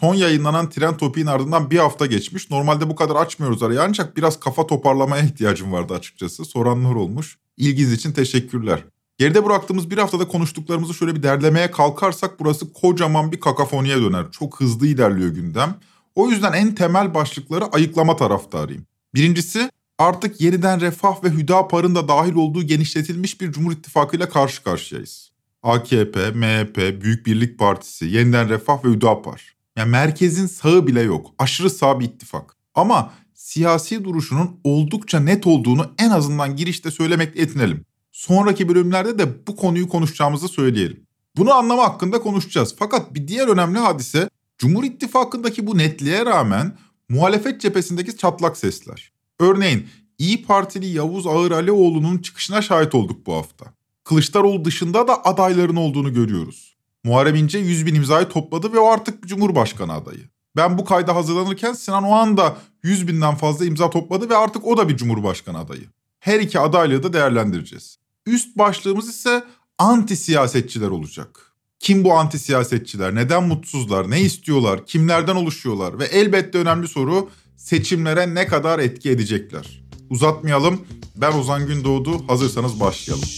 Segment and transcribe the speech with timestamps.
[0.00, 2.50] Son yayınlanan Tren Topi'nin ardından bir hafta geçmiş.
[2.50, 6.44] Normalde bu kadar açmıyoruz arayı ancak biraz kafa toparlamaya ihtiyacım vardı açıkçası.
[6.44, 7.38] Soranlar olmuş.
[7.56, 8.84] İlginiz için teşekkürler.
[9.18, 14.30] Geride bıraktığımız bir haftada konuştuklarımızı şöyle bir derlemeye kalkarsak burası kocaman bir kakafoniye döner.
[14.30, 15.74] Çok hızlı ilerliyor gündem.
[16.14, 18.86] O yüzden en temel başlıkları ayıklama taraftarıyım.
[19.14, 24.62] Birincisi artık yeniden Refah ve Hüdapar'ın da dahil olduğu genişletilmiş bir Cumhur İttifakı ile karşı
[24.62, 25.30] karşıyayız.
[25.62, 29.59] AKP, MHP, Büyük Birlik Partisi, Yeniden Refah ve Hüdapar.
[29.76, 31.30] Yani merkezin sağı bile yok.
[31.38, 32.56] Aşırı sağ bir ittifak.
[32.74, 37.84] Ama siyasi duruşunun oldukça net olduğunu en azından girişte söylemek yetinelim.
[38.12, 41.06] Sonraki bölümlerde de bu konuyu konuşacağımızı söyleyelim.
[41.36, 42.74] Bunu anlama hakkında konuşacağız.
[42.78, 46.76] Fakat bir diğer önemli hadise Cumhur İttifakı'ndaki bu netliğe rağmen
[47.08, 49.12] muhalefet cephesindeki çatlak sesler.
[49.40, 53.74] Örneğin İyi Partili Yavuz Ağır Alioğlu'nun çıkışına şahit olduk bu hafta.
[54.04, 56.69] Kılıçdaroğlu dışında da adayların olduğunu görüyoruz.
[57.04, 60.28] Muharrem İnce 100 bin imzayı topladı ve o artık Cumhurbaşkanı adayı.
[60.56, 64.76] Ben bu kayda hazırlanırken Sinan Oğan da 100 binden fazla imza topladı ve artık o
[64.76, 65.84] da bir Cumhurbaşkanı adayı.
[66.20, 67.98] Her iki adaylığı da değerlendireceğiz.
[68.26, 69.44] Üst başlığımız ise
[69.78, 71.52] anti siyasetçiler olacak.
[71.78, 73.14] Kim bu anti siyasetçiler?
[73.14, 74.10] Neden mutsuzlar?
[74.10, 74.86] Ne istiyorlar?
[74.86, 75.98] Kimlerden oluşuyorlar?
[75.98, 79.82] Ve elbette önemli soru seçimlere ne kadar etki edecekler?
[80.10, 80.86] Uzatmayalım.
[81.16, 82.28] Ben Ozan Gündoğdu.
[82.28, 83.28] Hazırsanız başlayalım.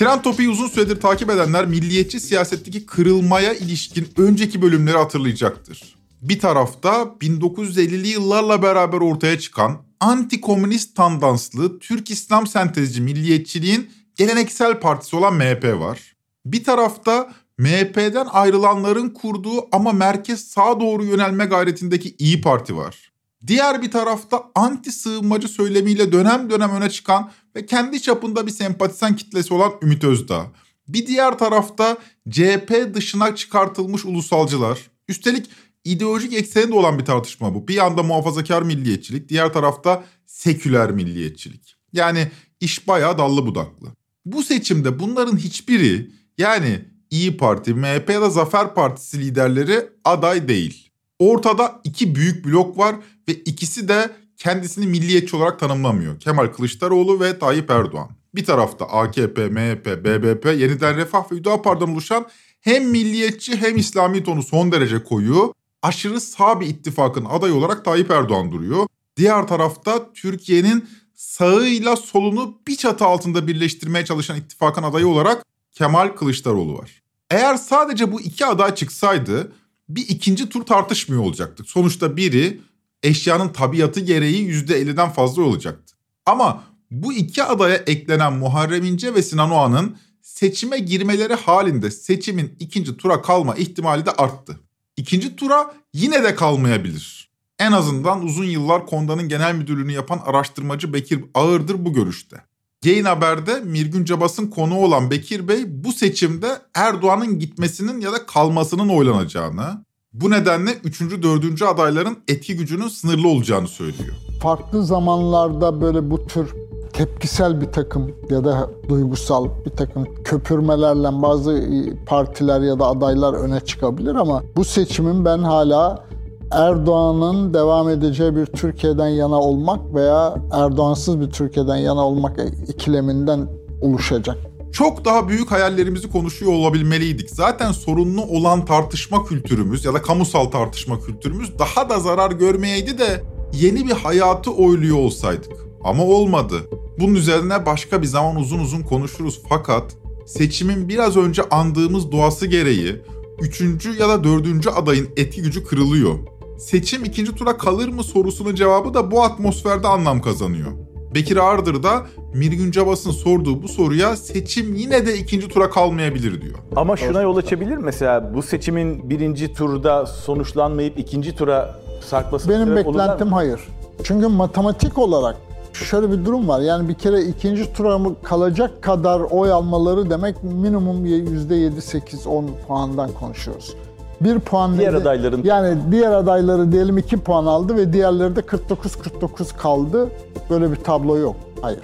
[0.00, 5.94] Tren Topi'yi uzun süredir takip edenler milliyetçi siyasetteki kırılmaya ilişkin önceki bölümleri hatırlayacaktır.
[6.22, 6.90] Bir tarafta
[7.20, 15.64] 1950'li yıllarla beraber ortaya çıkan anti-komünist tandanslı Türk İslam sentezci milliyetçiliğin geleneksel partisi olan MHP
[15.64, 16.16] var.
[16.46, 23.09] Bir tarafta MHP'den ayrılanların kurduğu ama merkez sağa doğru yönelme gayretindeki İyi Parti var.
[23.46, 29.16] Diğer bir tarafta anti sığınmacı söylemiyle dönem dönem öne çıkan ve kendi çapında bir sempatizan
[29.16, 30.46] kitlesi olan Ümit Özdağ.
[30.88, 31.98] Bir diğer tarafta
[32.30, 34.78] CHP dışına çıkartılmış ulusalcılar.
[35.08, 35.50] Üstelik
[35.84, 37.68] ideolojik ekseni de olan bir tartışma bu.
[37.68, 41.76] Bir yanda muhafazakar milliyetçilik, diğer tarafta seküler milliyetçilik.
[41.92, 42.28] Yani
[42.60, 43.88] iş bayağı dallı budaklı.
[44.24, 50.89] Bu seçimde bunların hiçbiri yani İyi Parti, MHP ya da Zafer Partisi liderleri aday değil.
[51.20, 52.96] Ortada iki büyük blok var
[53.28, 56.20] ve ikisi de kendisini milliyetçi olarak tanımlamıyor.
[56.20, 58.10] Kemal Kılıçdaroğlu ve Tayyip Erdoğan.
[58.34, 62.26] Bir tarafta AKP, MHP, BBP, Yeniden Refah ve Hüdapar'dan oluşan
[62.60, 68.10] hem milliyetçi hem İslami tonu son derece koyu, aşırı sağ bir ittifakın adayı olarak Tayyip
[68.10, 68.86] Erdoğan duruyor.
[69.16, 76.78] Diğer tarafta Türkiye'nin sağıyla solunu bir çatı altında birleştirmeye çalışan ittifakın adayı olarak Kemal Kılıçdaroğlu
[76.78, 77.02] var.
[77.30, 79.52] Eğer sadece bu iki aday çıksaydı
[79.96, 81.68] bir ikinci tur tartışmıyor olacaktık.
[81.68, 82.60] Sonuçta biri
[83.02, 85.94] eşyanın tabiatı gereği %50'den fazla olacaktı.
[86.26, 92.96] Ama bu iki adaya eklenen Muharrem İnce ve Sinan Oğan'ın seçime girmeleri halinde seçimin ikinci
[92.96, 94.60] tura kalma ihtimali de arttı.
[94.96, 97.30] İkinci tura yine de kalmayabilir.
[97.58, 102.49] En azından uzun yıllar Konda'nın genel müdürlüğünü yapan araştırmacı Bekir Ağırdır bu görüşte.
[102.84, 108.88] Gain Haber'de Mirgün Cabas'ın konu olan Bekir Bey bu seçimde Erdoğan'ın gitmesinin ya da kalmasının
[108.88, 111.00] oylanacağını, bu nedenle 3.
[111.00, 111.62] 4.
[111.62, 114.14] adayların etki gücünün sınırlı olacağını söylüyor.
[114.42, 116.54] Farklı zamanlarda böyle bu tür
[116.92, 121.64] tepkisel bir takım ya da duygusal bir takım köpürmelerle bazı
[122.06, 126.09] partiler ya da adaylar öne çıkabilir ama bu seçimin ben hala
[126.50, 133.48] Erdoğan'ın devam edeceği bir Türkiye'den yana olmak veya Erdoğansız bir Türkiye'den yana olmak ikileminden
[133.80, 134.38] oluşacak.
[134.72, 137.30] Çok daha büyük hayallerimizi konuşuyor olabilmeliydik.
[137.30, 143.22] Zaten sorunlu olan tartışma kültürümüz ya da kamusal tartışma kültürümüz daha da zarar görmeyeydi de
[143.52, 145.52] yeni bir hayatı oyluyor olsaydık.
[145.84, 146.54] Ama olmadı.
[147.00, 149.96] Bunun üzerine başka bir zaman uzun uzun konuşuruz fakat
[150.26, 152.96] seçimin biraz önce andığımız doğası gereği
[153.40, 156.14] üçüncü ya da dördüncü adayın etki gücü kırılıyor.
[156.60, 160.72] Seçim ikinci tura kalır mı sorusunun cevabı da bu atmosferde anlam kazanıyor.
[161.14, 162.02] Bekir Ağırdır da
[162.34, 166.54] Mirgün Cabas'ın sorduğu bu soruya seçim yine de ikinci tura kalmayabilir diyor.
[166.76, 173.32] Ama şuna yol açabilir mesela bu seçimin birinci turda sonuçlanmayıp ikinci tura sarkması Benim beklentim
[173.32, 173.60] hayır.
[174.04, 175.36] Çünkü matematik olarak
[175.72, 176.60] şöyle bir durum var.
[176.60, 183.74] Yani bir kere ikinci tura mı kalacak kadar oy almaları demek minimum %7-8-10 puandan konuşuyoruz.
[184.20, 185.02] Bir puan Diğer neydi?
[185.08, 190.08] adayların- Yani diğer adayları diyelim 2 puan aldı ve diğerleri de 49-49 kaldı.
[190.50, 191.36] Böyle bir tablo yok.
[191.62, 191.80] Hayır.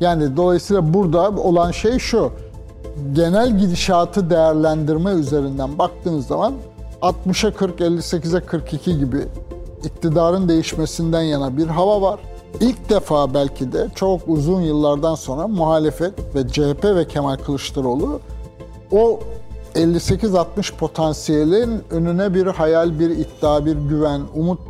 [0.00, 2.30] Yani dolayısıyla burada olan şey şu.
[3.12, 6.52] Genel gidişatı değerlendirme üzerinden baktığınız zaman
[7.02, 9.18] 60'a 40, 58'e 42 gibi
[9.84, 12.20] iktidarın değişmesinden yana bir hava var.
[12.60, 18.20] İlk defa belki de çok uzun yıllardan sonra muhalefet ve CHP ve Kemal Kılıçdaroğlu
[18.92, 19.20] o
[19.74, 24.60] 58-60 potansiyelin önüne bir hayal, bir iddia, bir güven, umut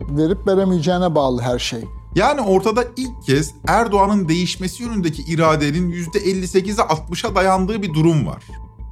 [0.00, 1.80] verip veremeyeceğine bağlı her şey.
[2.14, 8.44] Yani ortada ilk kez Erdoğan'ın değişmesi yönündeki iradenin %58'e 60'a dayandığı bir durum var.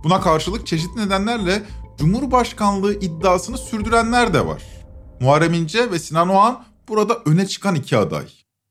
[0.05, 1.63] Buna karşılık çeşitli nedenlerle
[1.99, 4.63] Cumhurbaşkanlığı iddiasını sürdürenler de var.
[5.21, 8.27] Muharrem İnce ve Sinan Oğan burada öne çıkan iki aday.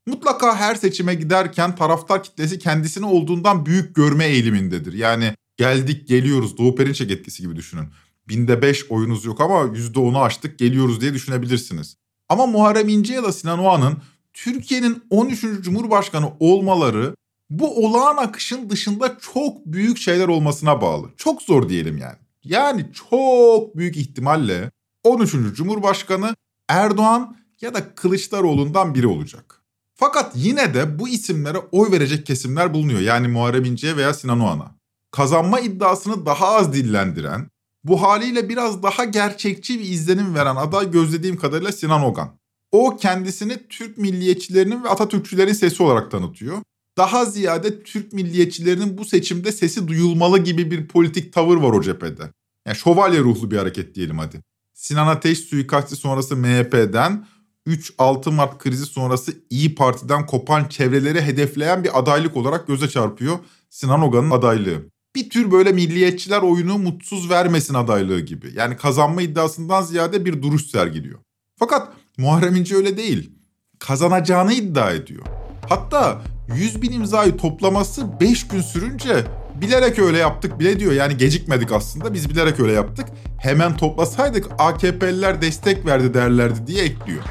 [0.07, 4.93] Mutlaka her seçime giderken taraftar kitlesi kendisini olduğundan büyük görme eğilimindedir.
[4.93, 7.87] Yani geldik geliyoruz Doğu Perinçek etkisi gibi düşünün.
[8.27, 11.97] Binde 5 oyunuz yok ama %10'u aştık geliyoruz diye düşünebilirsiniz.
[12.29, 13.97] Ama Muharrem İnce ya da Sinan Oğan'ın
[14.33, 15.41] Türkiye'nin 13.
[15.61, 17.15] Cumhurbaşkanı olmaları
[17.49, 21.09] bu olağan akışın dışında çok büyük şeyler olmasına bağlı.
[21.17, 22.17] Çok zor diyelim yani.
[22.43, 24.71] Yani çok büyük ihtimalle
[25.03, 25.31] 13.
[25.31, 26.35] Cumhurbaşkanı
[26.69, 29.61] Erdoğan ya da Kılıçdaroğlu'ndan biri olacak.
[29.95, 32.99] Fakat yine de bu isimlere oy verecek kesimler bulunuyor.
[32.99, 34.74] Yani Muharrem İnce'ye veya Sinan Oğan'a.
[35.15, 37.49] Kazanma iddiasını daha az dillendiren,
[37.83, 42.37] bu haliyle biraz daha gerçekçi bir izlenim veren aday gözlediğim kadarıyla Sinan Ogan.
[42.71, 46.57] O kendisini Türk milliyetçilerinin ve Atatürkçülerin sesi olarak tanıtıyor.
[46.97, 52.23] Daha ziyade Türk milliyetçilerinin bu seçimde sesi duyulmalı gibi bir politik tavır var o cephede.
[52.65, 54.41] Yani şövalye ruhlu bir hareket diyelim hadi.
[54.73, 57.27] Sinan Ateş suikasti sonrası MHP'den
[57.67, 63.39] 3-6 Mart krizi sonrası İyi Parti'den kopan çevreleri hedefleyen bir adaylık olarak göze çarpıyor
[63.69, 64.94] Sinan Ogan'ın adaylığı.
[65.15, 68.51] Bir tür böyle milliyetçiler oyunu mutsuz vermesin adaylığı gibi.
[68.55, 71.19] Yani kazanma iddiasından ziyade bir duruş sergiliyor.
[71.59, 73.31] Fakat Muharrem İnce öyle değil.
[73.79, 75.25] Kazanacağını iddia ediyor.
[75.69, 76.21] Hatta
[76.55, 79.23] 100 bin imzayı toplaması 5 gün sürünce
[79.61, 80.93] bilerek öyle yaptık bile diyor.
[80.93, 83.05] Yani gecikmedik aslında biz bilerek öyle yaptık.
[83.39, 87.23] Hemen toplasaydık AKP'liler destek verdi derlerdi diye ekliyor.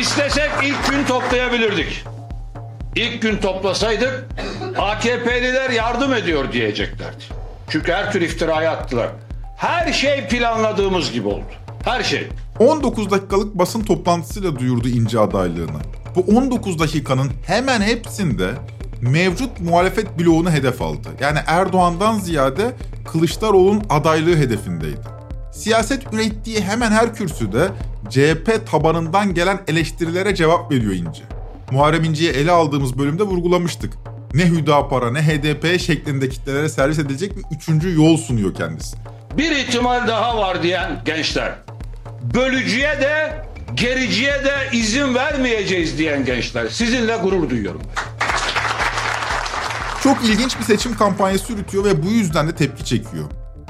[0.00, 2.04] İstesek ilk gün toplayabilirdik.
[2.96, 4.26] İlk gün toplasaydık
[4.78, 7.24] AKP'liler yardım ediyor diyeceklerdi.
[7.68, 9.08] Çünkü her tür iftirayı attılar.
[9.56, 11.44] Her şey planladığımız gibi oldu.
[11.84, 12.28] Her şey.
[12.58, 15.80] 19 dakikalık basın toplantısıyla duyurdu İnce adaylığını.
[16.16, 18.50] Bu 19 dakikanın hemen hepsinde
[19.00, 21.08] mevcut muhalefet bloğunu hedef aldı.
[21.20, 22.72] Yani Erdoğan'dan ziyade
[23.12, 25.00] Kılıçdaroğlu'nun adaylığı hedefindeydi.
[25.52, 27.68] Siyaset ürettiği hemen her kürsüde
[28.10, 31.22] CHP tabanından gelen eleştirilere cevap veriyor İnce.
[31.70, 33.92] Muharrem İnce'yi ele aldığımız bölümde vurgulamıştık.
[34.34, 38.96] Ne Hüdapar'a ne HDP şeklinde kitlelere servis edilecek bir üçüncü yol sunuyor kendisi.
[39.38, 41.54] Bir ihtimal daha var diyen gençler.
[42.34, 46.68] Bölücüye de gericiye de izin vermeyeceğiz diyen gençler.
[46.68, 47.82] Sizinle gurur duyuyorum.
[50.02, 53.24] Çok ilginç bir seçim kampanyası yürütüyor ve bu yüzden de tepki çekiyor.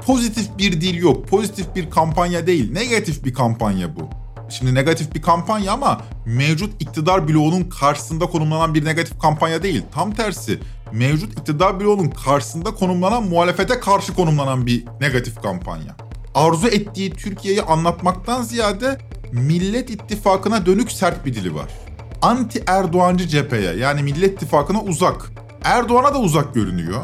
[0.05, 4.20] Pozitif bir dil yok, pozitif bir kampanya değil, negatif bir kampanya bu.
[4.51, 9.83] Şimdi negatif bir kampanya ama mevcut iktidar bloğunun karşısında konumlanan bir negatif kampanya değil.
[9.93, 10.59] Tam tersi
[10.91, 15.95] mevcut iktidar bloğunun karşısında konumlanan muhalefete karşı konumlanan bir negatif kampanya.
[16.35, 18.97] Arzu ettiği Türkiye'yi anlatmaktan ziyade
[19.31, 21.71] Millet İttifakı'na dönük sert bir dili var.
[22.21, 25.31] Anti Erdoğancı cepheye yani Millet İttifakı'na uzak.
[25.63, 27.01] Erdoğan'a da uzak görünüyor.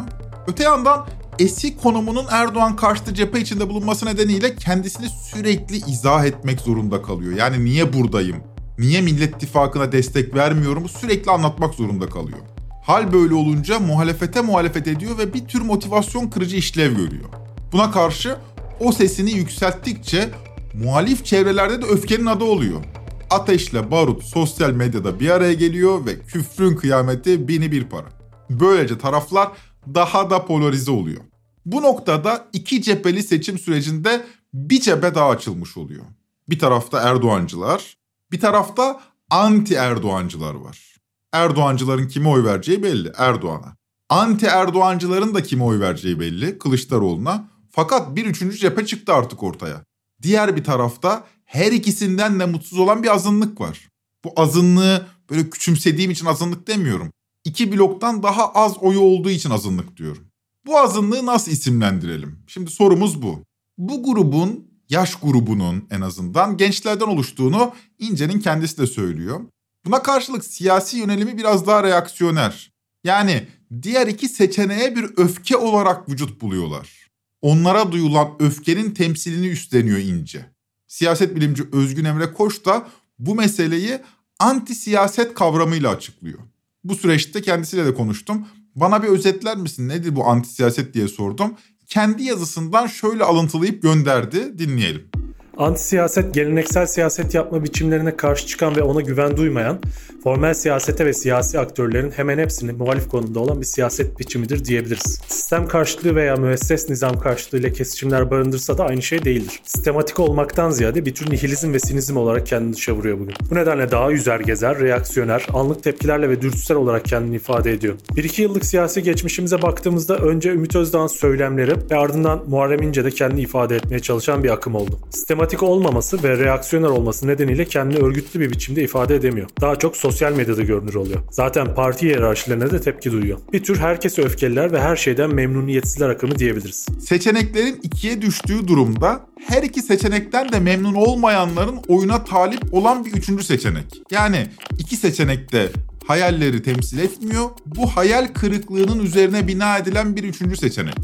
[0.47, 1.07] Öte yandan
[1.39, 7.33] eski konumunun Erdoğan karşıtı cephe içinde bulunması nedeniyle kendisini sürekli izah etmek zorunda kalıyor.
[7.33, 8.37] Yani niye buradayım?
[8.79, 10.89] Niye Millet İttifakı'na destek vermiyorum?
[10.89, 12.39] Sürekli anlatmak zorunda kalıyor.
[12.83, 17.29] Hal böyle olunca muhalefete muhalefet ediyor ve bir tür motivasyon kırıcı işlev görüyor.
[17.71, 18.37] Buna karşı
[18.79, 20.29] o sesini yükselttikçe
[20.73, 22.83] muhalif çevrelerde de öfkenin adı oluyor.
[23.29, 28.07] Ateşle barut sosyal medyada bir araya geliyor ve küfrün kıyameti bini bir para.
[28.49, 29.49] Böylece taraflar
[29.93, 31.21] daha da polarize oluyor.
[31.65, 36.05] Bu noktada iki cepheli seçim sürecinde bir cephe daha açılmış oluyor.
[36.49, 37.97] Bir tarafta Erdoğancılar,
[38.31, 40.95] bir tarafta anti Erdoğancılar var.
[41.33, 43.77] Erdoğancıların kime oy vereceği belli, Erdoğan'a.
[44.09, 47.49] Anti Erdoğancıların da kime oy vereceği belli, Kılıçdaroğlu'na.
[47.71, 49.83] Fakat bir üçüncü cephe çıktı artık ortaya.
[50.21, 53.89] Diğer bir tarafta her ikisinden de mutsuz olan bir azınlık var.
[54.23, 57.11] Bu azınlığı böyle küçümsediğim için azınlık demiyorum.
[57.47, 60.27] İki bloktan daha az oyu olduğu için azınlık diyorum.
[60.65, 62.39] Bu azınlığı nasıl isimlendirelim?
[62.47, 63.43] Şimdi sorumuz bu.
[63.77, 69.39] Bu grubun, yaş grubunun en azından gençlerden oluştuğunu İnce'nin kendisi de söylüyor.
[69.85, 72.71] Buna karşılık siyasi yönelimi biraz daha reaksiyoner.
[73.03, 73.47] Yani
[73.81, 77.09] diğer iki seçeneğe bir öfke olarak vücut buluyorlar.
[77.41, 80.45] Onlara duyulan öfkenin temsilini üstleniyor İnce.
[80.87, 82.87] Siyaset bilimci Özgün Emre Koç da
[83.19, 83.99] bu meseleyi
[84.39, 86.39] anti siyaset kavramıyla açıklıyor.
[86.83, 88.47] Bu süreçte kendisiyle de konuştum.
[88.75, 91.53] Bana bir özetler misin nedir bu anti siyaset diye sordum.
[91.87, 95.09] Kendi yazısından şöyle alıntılayıp gönderdi dinleyelim.
[95.57, 99.79] Anti siyaset geleneksel siyaset yapma biçimlerine karşı çıkan ve ona güven duymayan,
[100.23, 105.21] formel siyasete ve siyasi aktörlerin hemen hepsinin muhalif konumda olan bir siyaset biçimidir diyebiliriz.
[105.27, 109.59] Sistem karşıtlığı veya müesses nizam karşıtlığı ile kesişimler barındırsa da aynı şey değildir.
[109.63, 113.35] Sistematik olmaktan ziyade bir tür nihilizm ve sinizm olarak kendini dışa vuruyor bugün.
[113.51, 117.95] Bu nedenle daha yüzer gezer, reaksiyoner, anlık tepkilerle ve dürtüsel olarak kendini ifade ediyor.
[118.15, 123.11] Bir iki yıllık siyasi geçmişimize baktığımızda önce Ümit Özdağ'ın söylemleri ve ardından Muharrem İnce de
[123.11, 124.99] kendini ifade etmeye çalışan bir akım oldu.
[125.09, 129.49] Sistematik sistematik olmaması ve reaksiyoner olması nedeniyle kendini örgütlü bir biçimde ifade edemiyor.
[129.61, 131.19] Daha çok sosyal medyada görünür oluyor.
[131.31, 133.39] Zaten parti hiyerarşilerine de tepki duyuyor.
[133.53, 136.85] Bir tür herkese öfkeliler ve her şeyden memnuniyetsizler akımı diyebiliriz.
[136.99, 143.43] Seçeneklerin ikiye düştüğü durumda her iki seçenekten de memnun olmayanların oyuna talip olan bir üçüncü
[143.43, 144.01] seçenek.
[144.11, 144.47] Yani
[144.79, 145.69] iki seçenekte
[146.07, 147.49] hayalleri temsil etmiyor.
[147.65, 150.95] Bu hayal kırıklığının üzerine bina edilen bir üçüncü seçenek.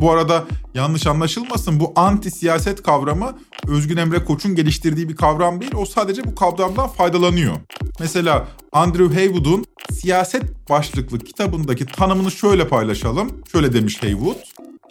[0.00, 3.38] Bu arada yanlış anlaşılmasın bu anti siyaset kavramı
[3.68, 5.72] Özgün Emre Koç'un geliştirdiği bir kavram değil.
[5.74, 7.56] O sadece bu kavramdan faydalanıyor.
[8.00, 13.42] Mesela Andrew Haywood'un siyaset başlıklı kitabındaki tanımını şöyle paylaşalım.
[13.52, 14.36] Şöyle demiş Haywood.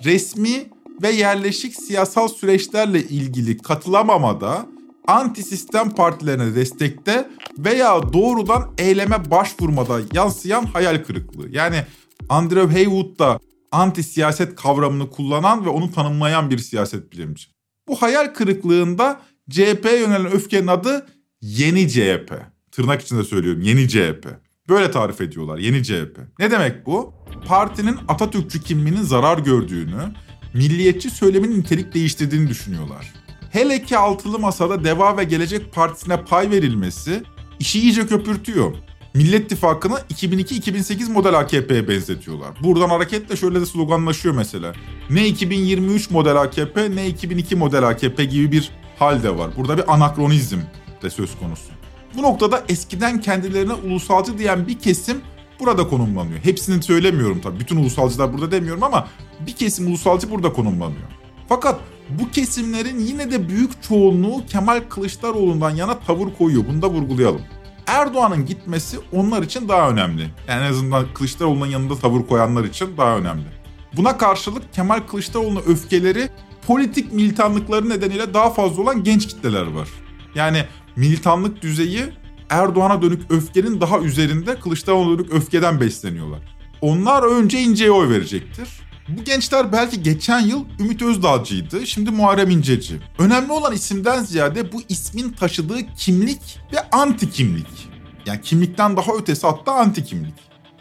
[0.04, 0.70] Resmi
[1.02, 4.66] ve yerleşik siyasal süreçlerle ilgili katılamamada
[5.08, 11.50] anti sistem partilerine destekte veya doğrudan eyleme başvurmada yansıyan hayal kırıklığı.
[11.50, 11.84] Yani
[12.30, 13.40] Andrew Haywood da
[13.76, 17.46] anti siyaset kavramını kullanan ve onu tanımlayan bir siyaset bilimci.
[17.88, 21.08] Bu hayal kırıklığında CHP'ye yönelen öfkenin adı
[21.42, 22.34] yeni CHP.
[22.72, 24.28] Tırnak içinde söylüyorum yeni CHP.
[24.70, 26.20] Böyle tarif ediyorlar yeni CHP.
[26.40, 27.14] Ne demek bu?
[27.48, 30.14] Partinin Atatürkçü kimliğinin zarar gördüğünü,
[30.54, 33.14] milliyetçi söylemin nitelik değiştirdiğini düşünüyorlar.
[33.52, 37.24] Hele ki altılı masada Deva ve Gelecek Partisi'ne pay verilmesi
[37.60, 38.76] işi iyice köpürtüyor.
[39.16, 42.50] Millet İttifakı'nı 2002-2008 model AKP'ye benzetiyorlar.
[42.64, 44.74] Buradan hareketle şöyle de sloganlaşıyor mesela.
[45.10, 49.50] Ne 2023 model AKP ne 2002 model AKP gibi bir hal de var.
[49.58, 50.58] Burada bir anakronizm
[51.02, 51.72] de söz konusu.
[52.18, 55.22] Bu noktada eskiden kendilerine ulusalcı diyen bir kesim
[55.60, 56.40] burada konumlanıyor.
[56.44, 57.60] Hepsini söylemiyorum tabii.
[57.60, 59.08] Bütün ulusalcılar burada demiyorum ama
[59.48, 61.08] bir kesim ulusalcı burada konumlanıyor.
[61.50, 61.80] Fakat
[62.10, 66.64] bu kesimlerin yine de büyük çoğunluğu Kemal Kılıçdaroğlu'ndan yana tavır koyuyor.
[66.70, 67.42] Bunu da vurgulayalım.
[67.88, 70.30] Erdoğan'ın gitmesi onlar için daha önemli.
[70.48, 73.46] Yani en azından Kılıçdaroğlu'nun yanında tavır koyanlar için daha önemli.
[73.94, 76.30] Buna karşılık Kemal Kılıçdaroğlu'nun öfkeleri
[76.68, 79.90] politik militanlıkları nedeniyle daha fazla olan genç kitleler var.
[80.36, 80.66] Yani
[80.96, 82.04] militanlık düzeyi
[82.50, 86.40] Erdoğan'a dönük öfkenin daha üzerinde Kılıçdaroğlu'na dönük öfkeden besleniyorlar.
[86.82, 88.70] Onlar önce İnce'ye oy verecektir.
[89.08, 93.00] Bu gençler belki geçen yıl Ümit Özdağcı'ydı, şimdi Muharrem İnceci.
[93.20, 97.90] Önemli olan isimden ziyade bu ismin taşıdığı kimlik ve anti kimlik.
[98.26, 100.34] Yani kimlikten daha ötesi hatta anti kimlik.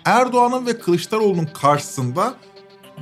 [0.05, 2.35] Erdoğan'ın ve Kılıçdaroğlu'nun karşısında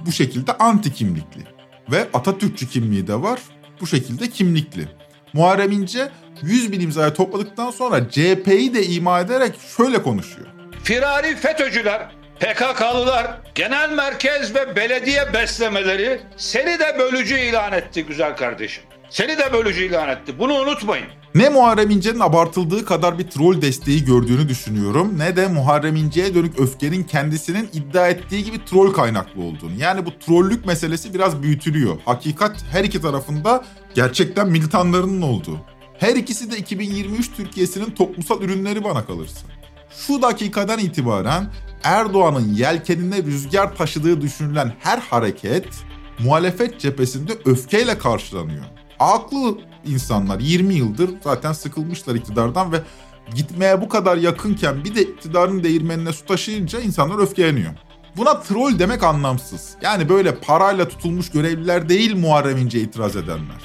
[0.06, 1.44] bu şekilde anti kimlikli.
[1.90, 3.40] Ve Atatürkçü kimliği de var,
[3.80, 4.88] bu şekilde kimlikli.
[5.32, 6.10] Muharrem İnce
[6.42, 10.46] 100 bin imzayı topladıktan sonra CHP'yi de ima ederek şöyle konuşuyor.
[10.82, 18.84] Firari FETÖ'cüler PKK'lılar, genel merkez ve belediye beslemeleri seni de bölücü ilan etti güzel kardeşim.
[19.10, 20.38] Seni de bölücü ilan etti.
[20.38, 21.06] Bunu unutmayın.
[21.34, 26.60] Ne Muharrem İnce'nin abartıldığı kadar bir troll desteği gördüğünü düşünüyorum ne de Muharrem İnce'ye dönük
[26.60, 29.72] öfkenin kendisinin iddia ettiği gibi troll kaynaklı olduğunu.
[29.78, 31.98] Yani bu trollük meselesi biraz büyütülüyor.
[32.04, 35.60] Hakikat her iki tarafında gerçekten militanlarının olduğu.
[35.98, 39.46] Her ikisi de 2023 Türkiye'sinin toplumsal ürünleri bana kalırsa.
[39.96, 41.46] Şu dakikadan itibaren
[41.84, 45.68] Erdoğan'ın yelkenine rüzgar taşıdığı düşünülen her hareket
[46.18, 48.64] muhalefet cephesinde öfkeyle karşılanıyor.
[48.98, 52.82] Aklı insanlar 20 yıldır zaten sıkılmışlar iktidardan ve
[53.34, 57.72] gitmeye bu kadar yakınken bir de iktidarın değirmenine su taşıyınca insanlar öfkeleniyor.
[58.16, 59.74] Buna troll demek anlamsız.
[59.82, 63.62] Yani böyle parayla tutulmuş görevliler değil Muharrem İnce itiraz edenler.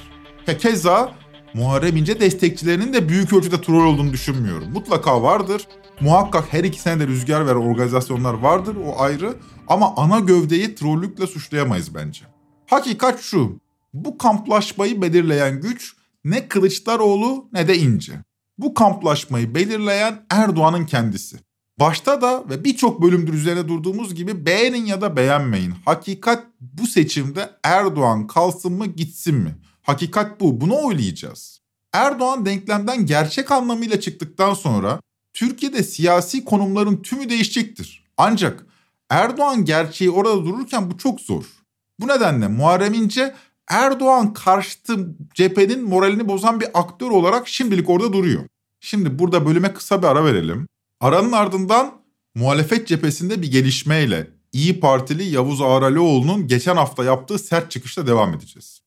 [0.59, 1.11] Keza
[1.57, 4.71] Muharrem İnce destekçilerinin de büyük ölçüde troll olduğunu düşünmüyorum.
[4.71, 5.67] Mutlaka vardır.
[6.01, 9.35] Muhakkak her ikisine de rüzgar veren organizasyonlar vardır o ayrı.
[9.67, 12.25] Ama ana gövdeyi trollükle suçlayamayız bence.
[12.65, 13.59] Hakikat şu.
[13.93, 15.95] Bu kamplaşmayı belirleyen güç
[16.25, 18.13] ne Kılıçdaroğlu ne de İnce.
[18.57, 21.37] Bu kamplaşmayı belirleyen Erdoğan'ın kendisi.
[21.79, 25.73] Başta da ve birçok bölümdür üzerine durduğumuz gibi beğenin ya da beğenmeyin.
[25.85, 29.55] Hakikat bu seçimde Erdoğan kalsın mı gitsin mi?
[29.87, 30.61] Hakikat bu.
[30.61, 31.61] Bunu oylayacağız.
[31.93, 34.99] Erdoğan denklemden gerçek anlamıyla çıktıktan sonra
[35.33, 38.03] Türkiye'de siyasi konumların tümü değişecektir.
[38.17, 38.65] Ancak
[39.09, 41.43] Erdoğan gerçeği orada dururken bu çok zor.
[41.99, 43.35] Bu nedenle Muharrem İnce
[43.67, 48.43] Erdoğan karşıtı cephenin moralini bozan bir aktör olarak şimdilik orada duruyor.
[48.79, 50.67] Şimdi burada bölüme kısa bir ara verelim.
[50.99, 52.01] Aranın ardından
[52.35, 58.86] muhalefet cephesinde bir gelişmeyle İyi Partili Yavuz Ağralioğlu'nun geçen hafta yaptığı sert çıkışla devam edeceğiz.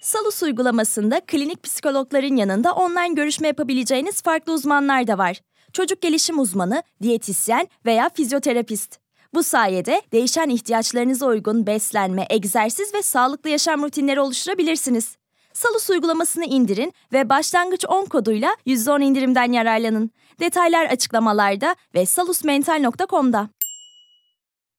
[0.00, 5.40] Salus uygulamasında klinik psikologların yanında online görüşme yapabileceğiniz farklı uzmanlar da var.
[5.72, 8.98] Çocuk gelişim uzmanı, diyetisyen veya fizyoterapist.
[9.34, 15.16] Bu sayede değişen ihtiyaçlarınıza uygun beslenme, egzersiz ve sağlıklı yaşam rutinleri oluşturabilirsiniz.
[15.52, 20.10] Salus uygulamasını indirin ve başlangıç 10 koduyla %10 indirimden yararlanın.
[20.40, 23.48] Detaylar açıklamalarda ve salusmental.com'da.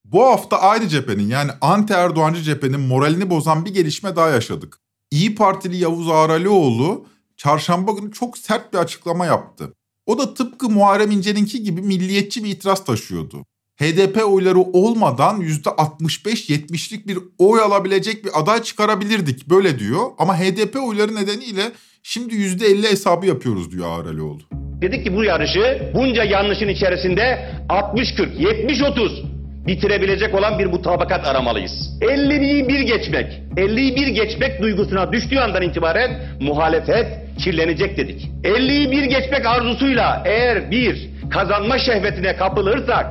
[0.04, 4.81] Bu hafta aynı cephenin yani anti Erdoğancı cephenin moralini bozan bir gelişme daha yaşadık.
[5.12, 9.72] İyi Partili Yavuz Ağralioğlu çarşamba günü çok sert bir açıklama yaptı.
[10.06, 13.44] O da tıpkı Muharrem İnce'ninki gibi milliyetçi bir itiraz taşıyordu.
[13.80, 20.10] HDP oyları olmadan %65-70'lik bir oy alabilecek bir aday çıkarabilirdik böyle diyor.
[20.18, 21.72] Ama HDP oyları nedeniyle
[22.02, 24.42] şimdi %50 hesabı yapıyoruz diyor Ağralioğlu.
[24.82, 29.31] Dedik ki bu yarışı bunca yanlışın içerisinde 60-40, 70-30
[29.66, 31.72] bitirebilecek olan bir mutabakat aramalıyız.
[32.00, 37.06] 50'yi bir geçmek, 50'yi bir geçmek duygusuna düştüğü andan itibaren muhalefet
[37.38, 38.30] kirlenecek dedik.
[38.44, 43.06] 50'yi bir geçmek arzusuyla eğer bir kazanma şehvetine kapılırsak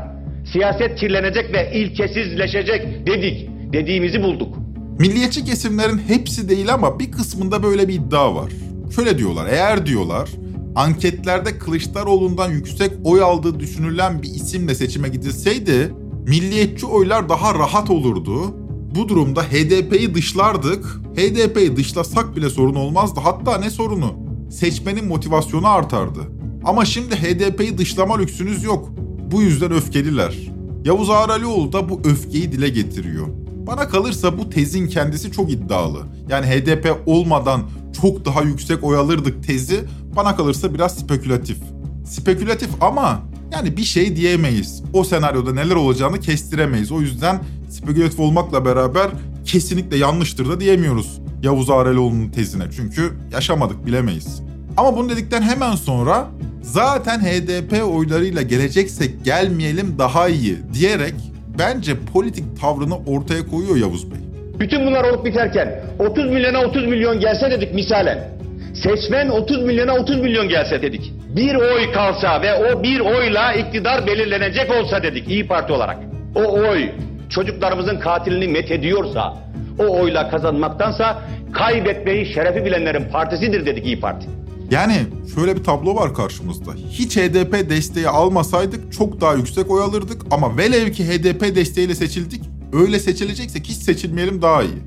[0.54, 3.50] siyaset kirlenecek ve ilkesizleşecek dedik.
[3.74, 4.58] Dediğimizi bulduk.
[5.00, 8.52] Milliyetçi kesimlerin hepsi değil ama bir kısmında böyle bir iddia var.
[8.96, 10.30] Şöyle diyorlar, eğer diyorlar
[10.76, 15.92] anketlerde Kılıçdaroğlu'ndan yüksek oy aldığı düşünülen bir isimle seçime gidilseydi
[16.28, 18.56] milliyetçi oylar daha rahat olurdu.
[18.96, 20.86] Bu durumda HDP'yi dışlardık.
[21.16, 23.20] HDP'yi dışlasak bile sorun olmazdı.
[23.24, 24.14] Hatta ne sorunu?
[24.52, 26.20] Seçmenin motivasyonu artardı.
[26.64, 28.90] Ama şimdi HDP'yi dışlama lüksünüz yok.
[29.32, 30.38] Bu yüzden öfkeliler.
[30.86, 33.28] Yavuz Ağralioğlu da bu öfkeyi dile getiriyor.
[33.68, 36.00] Bana kalırsa bu tezin kendisi çok iddialı.
[36.30, 37.62] Yani HDP olmadan
[38.02, 39.80] çok daha yüksek oy alırdık tezi
[40.16, 41.58] bana kalırsa biraz spekülatif.
[42.06, 44.84] Spekülatif ama yani bir şey diyemeyiz.
[44.94, 46.92] O senaryoda neler olacağını kestiremeyiz.
[46.92, 49.08] O yüzden spekülatif olmakla beraber
[49.46, 52.64] kesinlikle yanlıştır da diyemiyoruz Yavuz Ağralioğlu'nun tezine.
[52.76, 54.42] Çünkü yaşamadık bilemeyiz.
[54.78, 56.28] Ama bunu dedikten hemen sonra
[56.62, 61.14] zaten HDP oylarıyla geleceksek gelmeyelim daha iyi diyerek
[61.60, 64.20] bence politik tavrını ortaya koyuyor Yavuz Bey.
[64.60, 68.41] Bütün bunlar olup biterken 30 milyona 30 milyon gelse dedik misalen.
[68.84, 71.14] Seçmen 30 milyona 30 milyon gelse dedik.
[71.36, 75.98] Bir oy kalsa ve o bir oyla iktidar belirlenecek olsa dedik İyi Parti olarak.
[76.36, 76.90] O oy
[77.30, 79.38] çocuklarımızın katilini met ediyorsa,
[79.80, 81.22] o oyla kazanmaktansa
[81.54, 84.28] kaybetmeyi şerefi bilenlerin partisidir dedik İyi Parti.
[84.72, 84.98] Yani
[85.36, 86.72] şöyle bir tablo var karşımızda.
[86.90, 92.42] Hiç HDP desteği almasaydık çok daha yüksek oy alırdık ama velev ki HDP desteğiyle seçildik.
[92.74, 94.78] Öyle seçileceksek hiç seçilmeyelim daha iyi.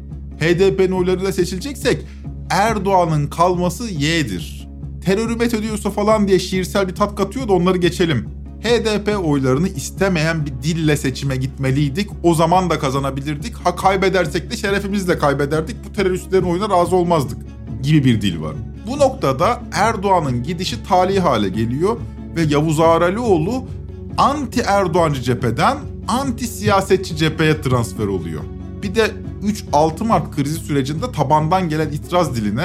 [0.41, 1.99] HDP'nin oylarıyla seçileceksek
[2.51, 4.69] Erdoğan'ın kalması Y'dir.
[5.05, 8.29] Terörü met ediyorsa falan diye şiirsel bir tat katıyor da onları geçelim.
[8.63, 12.11] HDP oylarını istemeyen bir dille seçime gitmeliydik.
[12.23, 13.55] O zaman da kazanabilirdik.
[13.57, 15.77] Ha kaybedersek de şerefimizle kaybederdik.
[15.89, 17.39] Bu teröristlerin oyuna razı olmazdık
[17.83, 18.55] gibi bir dil var.
[18.87, 21.97] Bu noktada Erdoğan'ın gidişi tali hale geliyor
[22.37, 23.65] ve Yavuz Ağralioğlu
[24.19, 25.79] anti Erdoğancı cepheden
[26.09, 28.41] anti siyasetçi cepheye transfer oluyor.
[28.83, 29.11] Bir de
[29.45, 32.65] 3-6 Mart krizi sürecinde tabandan gelen itiraz diline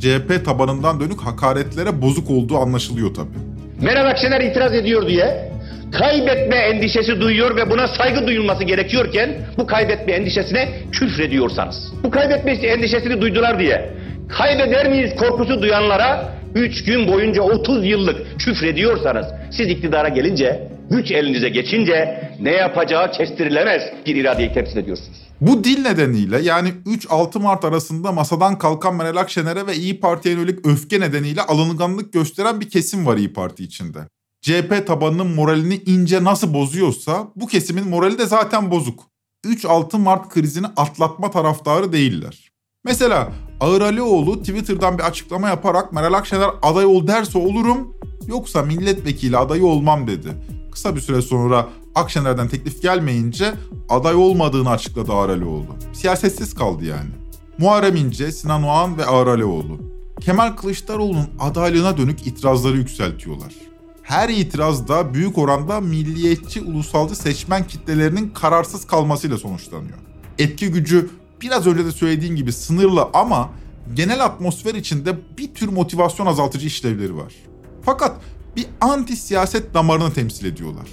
[0.00, 3.38] CHP tabanından dönük hakaretlere bozuk olduğu anlaşılıyor tabii.
[3.80, 5.52] Meral Akşener itiraz ediyor diye
[5.92, 11.92] kaybetme endişesi duyuyor ve buna saygı duyulması gerekiyorken bu kaybetme endişesine küfrediyorsanız.
[12.02, 13.90] Bu kaybetme endişesini duydular diye
[14.28, 21.48] kaybeder miyiz korkusu duyanlara 3 gün boyunca 30 yıllık küfrediyorsanız siz iktidara gelince güç elinize
[21.48, 25.25] geçince ne yapacağı kestirilemez bir iradeyi temsil ediyorsunuz.
[25.40, 30.66] Bu dil nedeniyle yani 3-6 Mart arasında masadan kalkan Meral Akşener'e ve İyi Parti'ye yönelik
[30.66, 33.98] öfke nedeniyle alınganlık gösteren bir kesim var İyi Parti içinde.
[34.40, 39.00] CHP tabanının moralini ince nasıl bozuyorsa bu kesimin morali de zaten bozuk.
[39.46, 42.50] 3-6 Mart krizini atlatma taraftarı değiller.
[42.84, 47.94] Mesela Ağır Alioğlu Twitter'dan bir açıklama yaparak Meral Akşener aday ol derse olurum
[48.26, 50.28] yoksa milletvekili adayı olmam dedi.
[50.72, 53.54] Kısa bir süre sonra Akşener'den teklif gelmeyince
[53.88, 55.66] aday olmadığını açıkladı Ağır Alioğlu.
[55.92, 57.10] Siyasetsiz kaldı yani.
[57.58, 59.80] Muharrem İnce, Sinan Oğan ve Ağır Alioğlu.
[60.20, 63.54] Kemal Kılıçdaroğlu'nun adaylığına dönük itirazları yükseltiyorlar.
[64.02, 69.98] Her itiraz da büyük oranda milliyetçi ulusalcı seçmen kitlelerinin kararsız kalmasıyla sonuçlanıyor.
[70.38, 73.50] Etki gücü biraz önce de söylediğim gibi sınırlı ama
[73.94, 77.34] genel atmosfer içinde bir tür motivasyon azaltıcı işlevleri var.
[77.82, 78.20] Fakat
[78.56, 80.86] bir anti siyaset damarını temsil ediyorlar.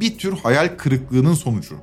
[0.00, 1.74] Bir tür hayal kırıklığının sonucu.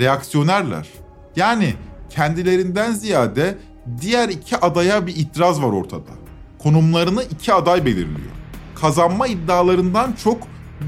[0.00, 0.88] Reaksiyonerler.
[1.36, 1.74] Yani
[2.10, 3.58] kendilerinden ziyade
[4.00, 6.10] diğer iki adaya bir itiraz var ortada.
[6.58, 8.34] Konumlarını iki aday belirliyor.
[8.74, 10.38] Kazanma iddialarından çok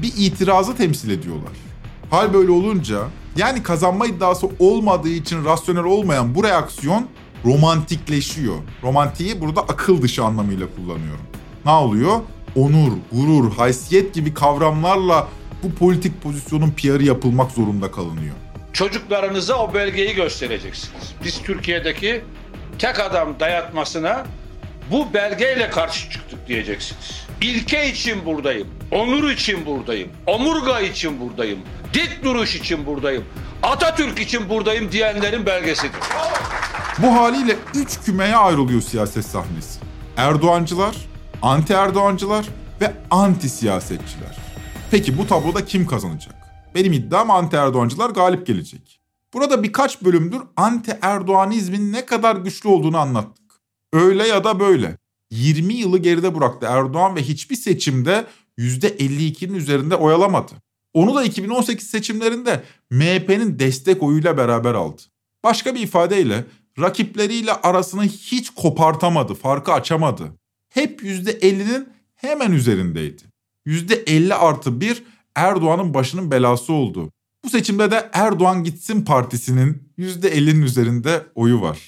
[0.01, 1.51] bir itirazı temsil ediyorlar.
[2.09, 2.99] Hal böyle olunca
[3.35, 7.07] yani kazanma iddiası olmadığı için rasyonel olmayan bu reaksiyon
[7.45, 8.55] romantikleşiyor.
[8.83, 11.25] Romantiği burada akıl dışı anlamıyla kullanıyorum.
[11.65, 12.19] Ne oluyor?
[12.55, 15.27] Onur, gurur, haysiyet gibi kavramlarla
[15.63, 18.35] bu politik pozisyonun PR'ı yapılmak zorunda kalınıyor.
[18.73, 21.13] Çocuklarınıza o belgeyi göstereceksiniz.
[21.23, 22.21] Biz Türkiye'deki
[22.79, 24.25] tek adam dayatmasına
[24.91, 27.27] bu belgeyle karşı çıktık diyeceksiniz.
[27.41, 31.59] İlke için buradayım, onur için buradayım, omurga için buradayım,
[31.93, 33.23] dik duruş için buradayım,
[33.63, 35.99] Atatürk için buradayım diyenlerin belgesidir.
[36.97, 39.79] Bu haliyle üç kümeye ayrılıyor siyaset sahnesi.
[40.17, 40.95] Erdoğancılar,
[41.41, 42.45] anti Erdoğancılar
[42.81, 44.46] ve anti siyasetçiler.
[44.91, 46.35] Peki bu tabloda kim kazanacak?
[46.75, 48.99] Benim iddiam anti Erdoğancılar galip gelecek.
[49.33, 53.45] Burada birkaç bölümdür anti Erdoğanizmin ne kadar güçlü olduğunu anlattık.
[53.93, 54.97] Öyle ya da böyle.
[55.31, 58.25] 20 yılı geride bıraktı Erdoğan ve hiçbir seçimde
[58.57, 60.51] %52'nin üzerinde oyalamadı.
[60.93, 65.01] Onu da 2018 seçimlerinde MHP'nin destek oyuyla beraber aldı.
[65.43, 66.45] Başka bir ifadeyle
[66.79, 70.23] rakipleriyle arasını hiç kopartamadı, farkı açamadı.
[70.69, 73.36] Hep %50'nin hemen üzerindeydi.
[73.67, 75.03] %50 artı 1
[75.35, 77.11] Erdoğan'ın başının belası oldu.
[77.45, 81.79] Bu seçimde de Erdoğan Gitsin Partisi'nin %50'nin üzerinde oyu var.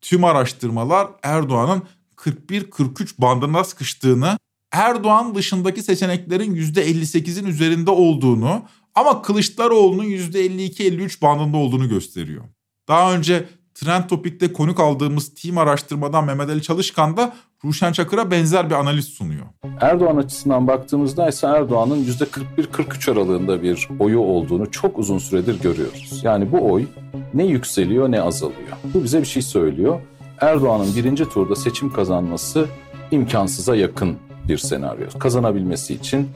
[0.00, 1.82] Tüm araştırmalar Erdoğan'ın
[2.16, 4.38] 41-43 bandına sıkıştığını,
[4.72, 8.62] Erdoğan dışındaki seçeneklerin %58'in üzerinde olduğunu
[8.94, 12.44] ama Kılıçdaroğlu'nun %52-53 bandında olduğunu gösteriyor.
[12.88, 18.70] Daha önce Trend Topik'te konuk aldığımız team araştırmadan Mehmet Ali Çalışkan da Ruşen Çakır'a benzer
[18.70, 19.46] bir analiz sunuyor.
[19.80, 26.20] Erdoğan açısından baktığımızda ise Erdoğan'ın %41-43 aralığında bir oyu olduğunu çok uzun süredir görüyoruz.
[26.22, 26.86] Yani bu oy
[27.34, 28.76] ne yükseliyor ne azalıyor.
[28.94, 30.00] Bu bize bir şey söylüyor.
[30.40, 32.66] Erdoğan'ın birinci turda seçim kazanması
[33.10, 34.16] imkansıza yakın
[34.48, 35.06] bir senaryo.
[35.18, 36.28] Kazanabilmesi için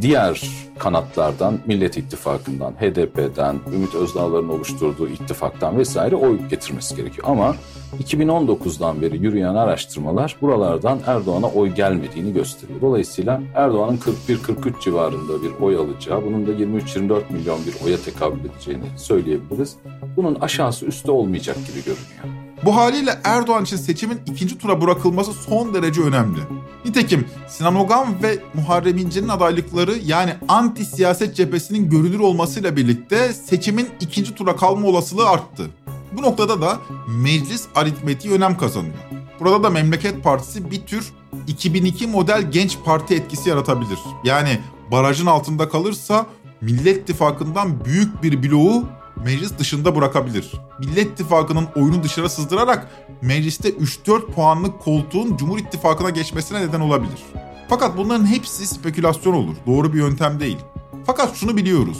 [0.00, 0.42] diğer
[0.78, 7.26] kanatlardan, Millet İttifakı'ndan, HDP'den, Ümit Özdağlar'ın oluşturduğu ittifaktan vesaire oy getirmesi gerekiyor.
[7.30, 7.56] Ama
[8.02, 12.80] 2019'dan beri yürüyen araştırmalar buralardan Erdoğan'a oy gelmediğini gösteriyor.
[12.80, 18.84] Dolayısıyla Erdoğan'ın 41-43 civarında bir oy alacağı, bunun da 23-24 milyon bir oya tekabül edeceğini
[18.96, 19.76] söyleyebiliriz.
[20.16, 22.37] Bunun aşağısı üstü olmayacak gibi görünüyor.
[22.64, 26.38] Bu haliyle Erdoğan için seçimin ikinci tura bırakılması son derece önemli.
[26.84, 33.88] Nitekim Sinan Ogan ve Muharrem İnce'nin adaylıkları yani anti siyaset cephesinin görünür olmasıyla birlikte seçimin
[34.00, 35.70] ikinci tura kalma olasılığı arttı.
[36.12, 38.94] Bu noktada da meclis aritmetiği önem kazanıyor.
[39.40, 41.12] Burada da Memleket Partisi bir tür
[41.46, 43.98] 2002 model genç parti etkisi yaratabilir.
[44.24, 46.26] Yani barajın altında kalırsa
[46.60, 48.84] Millet İttifakı'ndan büyük bir bloğu
[49.24, 50.52] meclis dışında bırakabilir.
[50.78, 52.88] Millet İttifakı'nın oyunu dışarı sızdırarak
[53.22, 57.22] mecliste 3-4 puanlık koltuğun Cumhur İttifakı'na geçmesine neden olabilir.
[57.68, 59.56] Fakat bunların hepsi spekülasyon olur.
[59.66, 60.58] Doğru bir yöntem değil.
[61.06, 61.98] Fakat şunu biliyoruz.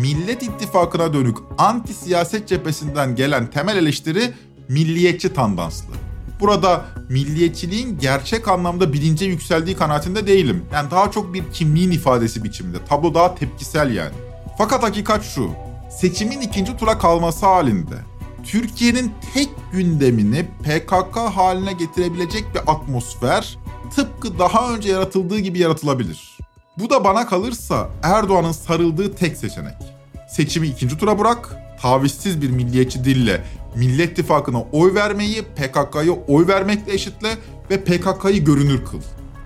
[0.00, 4.32] Millet İttifakı'na dönük anti siyaset cephesinden gelen temel eleştiri
[4.68, 5.94] milliyetçi tandanslı.
[6.40, 10.64] Burada milliyetçiliğin gerçek anlamda bilince yükseldiği kanaatinde değilim.
[10.72, 12.84] Yani daha çok bir kimliğin ifadesi biçiminde.
[12.84, 14.14] Tablo daha tepkisel yani.
[14.58, 15.50] Fakat hakikat şu
[16.00, 17.94] seçimin ikinci tura kalması halinde
[18.44, 23.58] Türkiye'nin tek gündemini PKK haline getirebilecek bir atmosfer
[23.96, 26.38] tıpkı daha önce yaratıldığı gibi yaratılabilir.
[26.78, 29.76] Bu da bana kalırsa Erdoğan'ın sarıldığı tek seçenek.
[30.28, 33.44] Seçimi ikinci tura bırak, tavizsiz bir milliyetçi dille
[33.76, 37.28] Millet İttifakı'na oy vermeyi PKK'ya oy vermekle eşitle
[37.70, 39.00] ve PKK'yı görünür kıl.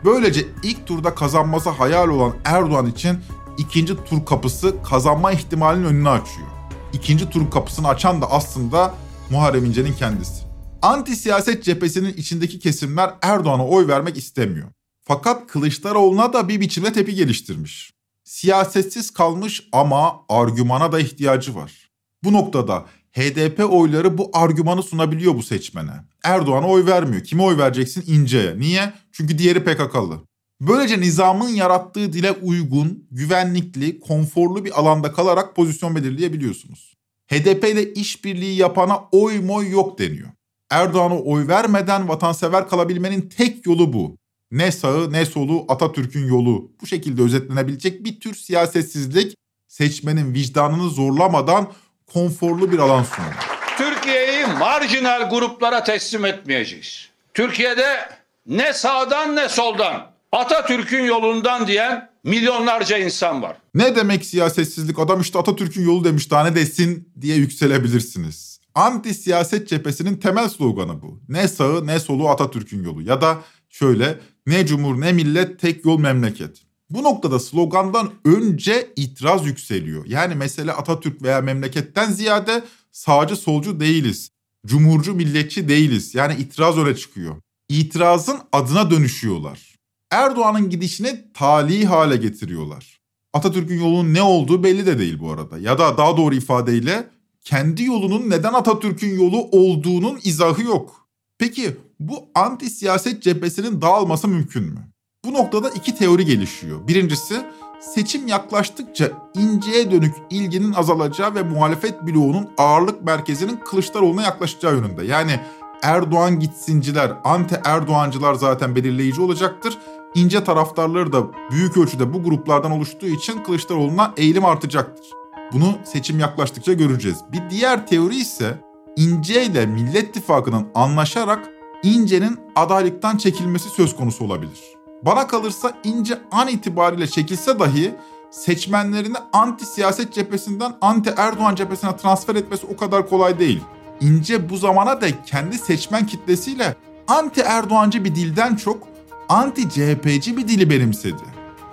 [0.04, 3.18] Böylece ilk turda kazanması hayal olan Erdoğan için
[3.58, 6.48] ikinci tur kapısı kazanma ihtimalinin önünü açıyor.
[6.92, 8.94] İkinci tur kapısını açan da aslında
[9.30, 10.44] Muharrem İnce'nin kendisi.
[10.82, 14.68] Anti siyaset cephesinin içindeki kesimler Erdoğan'a oy vermek istemiyor.
[15.04, 17.92] Fakat Kılıçdaroğlu'na da bir biçimde tepi geliştirmiş.
[18.24, 21.90] Siyasetsiz kalmış ama argümana da ihtiyacı var.
[22.24, 25.92] Bu noktada HDP oyları bu argümanı sunabiliyor bu seçmene.
[26.24, 27.24] Erdoğan'a oy vermiyor.
[27.24, 28.04] Kime oy vereceksin?
[28.06, 28.58] İnce'ye.
[28.58, 28.92] Niye?
[29.12, 30.20] Çünkü diğeri PKK'lı.
[30.60, 36.96] Böylece nizamın yarattığı dile uygun, güvenlikli, konforlu bir alanda kalarak pozisyon belirleyebiliyorsunuz.
[37.28, 40.28] HDP ile işbirliği yapana oy moy yok deniyor.
[40.70, 44.16] Erdoğan'a oy vermeden vatansever kalabilmenin tek yolu bu.
[44.50, 46.70] Ne sağı ne solu Atatürk'ün yolu.
[46.80, 49.36] Bu şekilde özetlenebilecek bir tür siyasetsizlik
[49.68, 51.72] seçmenin vicdanını zorlamadan
[52.12, 53.34] konforlu bir alan sunuyor.
[53.78, 57.08] Türkiye'yi marjinal gruplara teslim etmeyeceğiz.
[57.34, 58.08] Türkiye'de
[58.46, 63.56] ne sağdan ne soldan Atatürk'ün yolundan diyen milyonlarca insan var.
[63.74, 64.98] Ne demek siyasetsizlik?
[64.98, 68.60] Adam işte Atatürk'ün yolu demiş daha ne desin diye yükselebilirsiniz.
[68.74, 71.20] Anti siyaset cephesinin temel sloganı bu.
[71.28, 73.02] Ne sağı ne solu Atatürk'ün yolu.
[73.02, 73.38] Ya da
[73.70, 76.62] şöyle ne cumhur ne millet tek yol memleket.
[76.90, 80.06] Bu noktada slogandan önce itiraz yükseliyor.
[80.06, 84.30] Yani mesele Atatürk veya memleketten ziyade sağcı solcu değiliz.
[84.66, 86.14] Cumhurcu milletçi değiliz.
[86.14, 87.36] Yani itiraz öyle çıkıyor.
[87.68, 89.65] İtirazın adına dönüşüyorlar.
[90.10, 93.00] Erdoğan'ın gidişini tali hale getiriyorlar.
[93.32, 95.58] Atatürk'ün yolunun ne olduğu belli de değil bu arada.
[95.58, 97.08] Ya da daha doğru ifadeyle
[97.42, 101.08] kendi yolunun neden Atatürk'ün yolu olduğunun izahı yok.
[101.38, 104.88] Peki bu anti siyaset cephesinin dağılması mümkün mü?
[105.24, 106.88] Bu noktada iki teori gelişiyor.
[106.88, 107.42] Birincisi
[107.80, 115.04] seçim yaklaştıkça inceye dönük ilginin azalacağı ve muhalefet bloğunun ağırlık merkezinin Kılıçdaroğlu'na yaklaşacağı yönünde.
[115.04, 115.40] Yani
[115.82, 119.78] Erdoğan gitsinciler, anti Erdoğancılar zaten belirleyici olacaktır.
[120.14, 125.06] İnce taraftarları da büyük ölçüde bu gruplardan oluştuğu için Kılıçdaroğlu'na eğilim artacaktır.
[125.52, 127.18] Bunu seçim yaklaştıkça göreceğiz.
[127.32, 128.60] Bir diğer teori ise
[128.96, 131.48] İnce ile Millet İttifakı'nın anlaşarak
[131.82, 134.60] İnce'nin adaylıktan çekilmesi söz konusu olabilir.
[135.02, 137.94] Bana kalırsa İnce an itibariyle çekilse dahi
[138.30, 143.60] seçmenlerini anti siyaset cephesinden anti Erdoğan cephesine transfer etmesi o kadar kolay değil.
[144.00, 146.76] İnce bu zamana da kendi seçmen kitlesiyle
[147.08, 148.95] anti Erdoğancı bir dilden çok
[149.28, 151.22] anti CHP'ci bir dili benimsedi.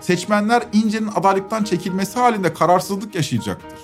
[0.01, 3.79] Seçmenler İnce'nin adaylıktan çekilmesi halinde kararsızlık yaşayacaktır.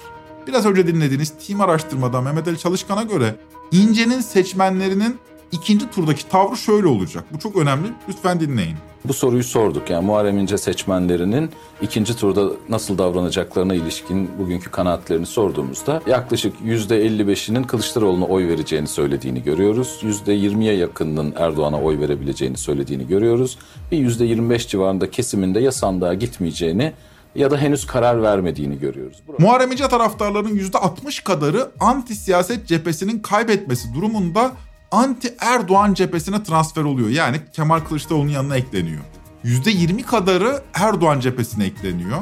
[0.47, 3.35] Biraz önce dinlediğiniz Team araştırmada Mehmet Ali Çalışkan'a göre
[3.71, 5.19] İnce'nin seçmenlerinin
[5.51, 7.23] ikinci turdaki tavrı şöyle olacak.
[7.33, 7.87] Bu çok önemli.
[8.09, 8.75] Lütfen dinleyin.
[9.05, 9.89] Bu soruyu sorduk.
[9.89, 18.25] Yani Muharrem İnce seçmenlerinin ikinci turda nasıl davranacaklarına ilişkin bugünkü kanaatlerini sorduğumuzda yaklaşık %55'inin Kılıçdaroğlu'na
[18.25, 19.99] oy vereceğini söylediğini görüyoruz.
[20.03, 23.57] %20'ye yakınının Erdoğan'a oy verebileceğini söylediğini görüyoruz.
[23.91, 26.93] Bir %25 civarında kesiminde ya sandığa gitmeyeceğini
[27.35, 29.17] ya da henüz karar vermediğini görüyoruz.
[29.39, 34.51] Muharrem İnce taraftarlarının %60 kadarı anti siyaset cephesinin kaybetmesi durumunda
[34.91, 37.09] anti Erdoğan cephesine transfer oluyor.
[37.09, 39.01] Yani Kemal Kılıçdaroğlu'nun yanına ekleniyor.
[39.43, 42.17] %20 kadarı Erdoğan cephesine ekleniyor.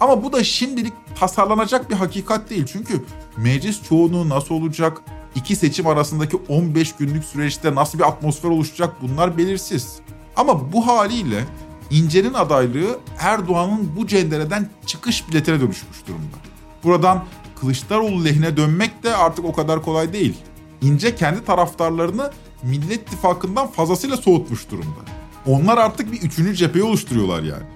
[0.00, 2.66] Ama bu da şimdilik tasarlanacak bir hakikat değil.
[2.72, 3.04] Çünkü
[3.36, 4.98] meclis çoğunluğu nasıl olacak?
[5.34, 9.98] İki seçim arasındaki 15 günlük süreçte nasıl bir atmosfer oluşacak bunlar belirsiz.
[10.36, 11.44] Ama bu haliyle
[11.90, 16.36] İnce'nin adaylığı Erdoğan'ın bu cendereden çıkış biletine dönüşmüş durumda.
[16.84, 17.24] Buradan
[17.60, 20.36] Kılıçdaroğlu lehine dönmek de artık o kadar kolay değil.
[20.82, 22.30] İnce kendi taraftarlarını
[22.62, 25.00] Millet İttifakı'ndan fazlasıyla soğutmuş durumda.
[25.46, 27.66] Onlar artık bir üçüncü cepheyi oluşturuyorlar yani.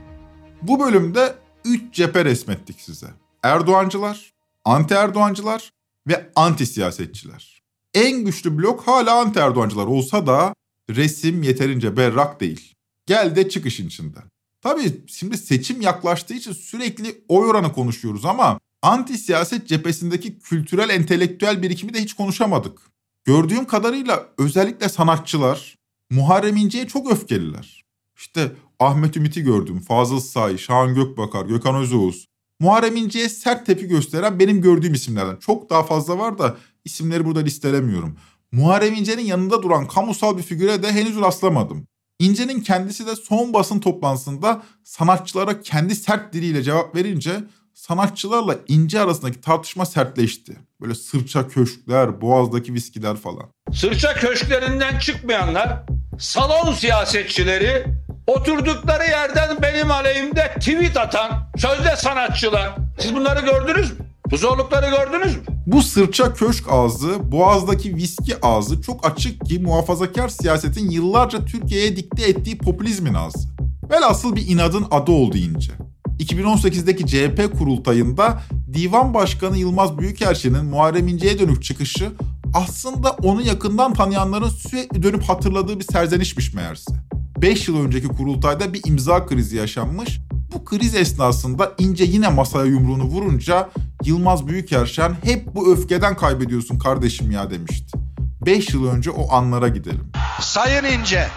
[0.62, 3.06] Bu bölümde üç cephe resmettik size.
[3.42, 4.32] Erdoğancılar,
[4.64, 5.72] anti Erdoğancılar
[6.08, 7.62] ve anti siyasetçiler.
[7.94, 10.54] En güçlü blok hala anti Erdoğancılar olsa da
[10.90, 12.74] resim yeterince berrak değil.
[13.06, 14.14] Gel de çık işin.
[14.62, 21.62] Tabii şimdi seçim yaklaştığı için sürekli oy oranı konuşuyoruz ama anti siyaset cephesindeki kültürel entelektüel
[21.62, 22.93] birikimi de hiç konuşamadık.
[23.24, 25.78] Gördüğüm kadarıyla özellikle sanatçılar
[26.10, 27.84] Muharrem İnce'ye çok öfkeliler.
[28.16, 32.26] İşte Ahmet Ümit'i gördüm, Fazıl Say, Şahan Gökbakar, Gökhan Özoğuz.
[32.60, 35.36] Muharrem İnce'ye sert tepki gösteren benim gördüğüm isimlerden.
[35.36, 38.16] Çok daha fazla var da isimleri burada listelemiyorum.
[38.52, 41.86] Muharrem İnce'nin yanında duran kamusal bir figüre de henüz rastlamadım.
[42.18, 47.44] İnce'nin kendisi de son basın toplantısında sanatçılara kendi sert diliyle cevap verince
[47.88, 50.56] sanatçılarla İnce arasındaki tartışma sertleşti.
[50.80, 53.48] Böyle sırça köşkler, boğazdaki viskiler falan.
[53.72, 55.82] Sırça köşklerinden çıkmayanlar,
[56.18, 57.84] salon siyasetçileri,
[58.26, 62.76] oturdukları yerden benim aleyhimde tweet atan sözde sanatçılar.
[63.00, 64.06] Siz bunları gördünüz mü?
[64.30, 65.42] Bu zorlukları gördünüz mü?
[65.66, 72.28] Bu sırça köşk ağzı, boğazdaki viski ağzı çok açık ki muhafazakar siyasetin yıllarca Türkiye'ye dikte
[72.28, 73.48] ettiği popülizmin ağzı.
[73.90, 75.72] Velhasıl bir inadın adı oldu ince.
[76.20, 82.12] 2018'deki CHP kurultayında Divan Başkanı Yılmaz Büyükelçi'nin Muharrem İnce'ye dönük çıkışı
[82.54, 86.94] aslında onu yakından tanıyanların sürekli dönüp hatırladığı bir serzenişmiş meğerse.
[87.38, 90.20] 5 yıl önceki kurultayda bir imza krizi yaşanmış.
[90.54, 93.68] Bu kriz esnasında İnce yine masaya yumruğunu vurunca
[94.04, 97.98] Yılmaz Büyükerşen hep bu öfkeden kaybediyorsun kardeşim ya demişti.
[98.46, 100.12] 5 yıl önce o anlara gidelim.
[100.40, 101.28] Sayın İnce.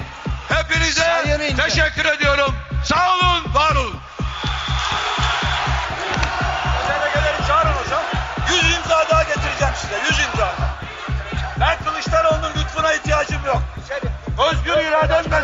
[0.50, 2.54] Hepinize teşekkür ediyorum.
[2.86, 3.96] Sağ olun, var olun.
[6.90, 8.04] Delegeleri çağırın hocam.
[8.50, 9.96] 100 imza daha getireceğim size.
[10.10, 10.56] 100 imza.
[11.60, 13.62] Ben Kılıçdaroğlu'nun lütfuna ihtiyacım yok.
[14.52, 15.42] Özgür irademden.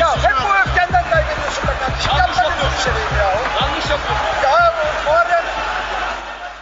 [0.00, 2.10] Ya hep bu öfkenden kaybediyorsun be kardeşim.
[2.18, 2.90] Yanlış yapıyorsun.
[3.18, 3.28] Ya.
[3.60, 4.42] Yanlış yapıyorsun.
[4.44, 4.74] Ya
[5.06, 5.44] Muharrem.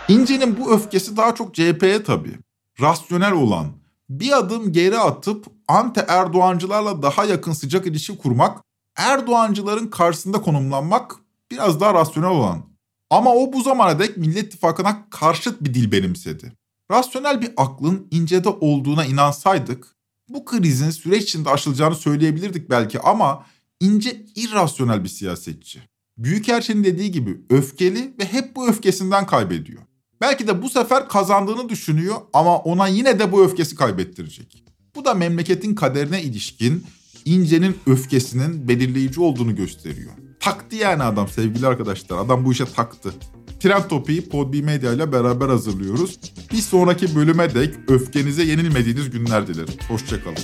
[0.09, 2.39] İnce'nin bu öfkesi daha çok CHP'ye tabii.
[2.81, 3.67] Rasyonel olan,
[4.11, 8.59] bir adım geri atıp anti Erdoğancılarla daha yakın sıcak ilişki kurmak,
[8.97, 11.13] Erdoğancıların karşısında konumlanmak
[11.53, 12.63] biraz daha rasyonel olan.
[13.11, 16.53] Ama o bu zamana dek Millet İttifakı'na karşıt bir dil benimsedi.
[16.91, 19.97] Rasyonel bir aklın incede olduğuna inansaydık,
[20.29, 23.47] bu krizin süreç içinde aşılacağını söyleyebilirdik belki ama
[23.81, 25.81] ince irrasyonel bir siyasetçi.
[26.19, 29.83] Büyükerşen'in dediği gibi öfkeli ve hep bu öfkesinden kaybediyor.
[30.21, 34.65] Belki de bu sefer kazandığını düşünüyor ama ona yine de bu öfkesi kaybettirecek.
[34.95, 36.85] Bu da memleketin kaderine ilişkin
[37.25, 40.13] İnce'nin öfkesinin belirleyici olduğunu gösteriyor.
[40.43, 42.19] Taktı yani adam sevgili arkadaşlar.
[42.19, 43.15] Adam bu işe taktı.
[43.61, 46.19] Trend Topi'yi Podbi Media ile beraber hazırlıyoruz.
[46.53, 49.75] Bir sonraki bölüme dek öfkenize yenilmediğiniz günler dilerim.
[49.89, 50.37] Hoşçakalın.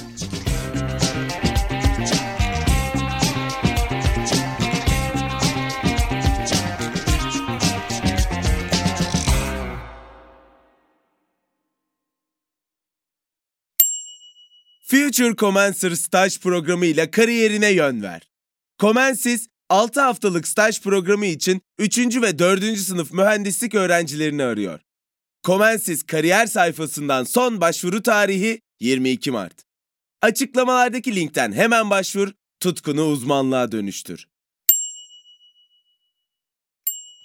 [14.87, 18.23] Future Commencer staj programı ile kariyerine yön ver.
[18.79, 21.99] Comensis 6 haftalık staj programı için 3.
[21.99, 22.79] ve 4.
[22.79, 24.81] sınıf mühendislik öğrencilerini arıyor.
[25.47, 29.65] Comensis kariyer sayfasından son başvuru tarihi 22 Mart.
[30.23, 34.27] Açıklamalardaki linkten hemen başvur, tutkunu uzmanlığa dönüştür.